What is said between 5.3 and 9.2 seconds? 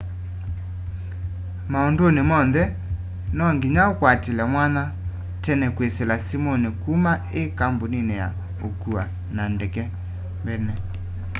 tene kwisila simuni kuma i kambunini ya ukua